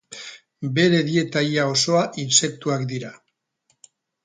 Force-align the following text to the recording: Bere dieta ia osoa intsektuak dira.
Bere 0.77 1.01
dieta 1.09 1.43
ia 1.49 1.67
osoa 1.75 2.03
intsektuak 2.25 2.89
dira. 2.95 3.15